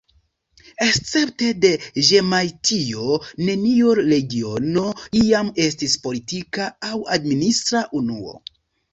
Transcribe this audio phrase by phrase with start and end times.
[0.83, 1.69] Escepte de
[2.05, 3.17] Ĵemajtio
[3.49, 4.85] neniu regiono
[5.19, 8.35] iam estis politika aŭ administra unuo.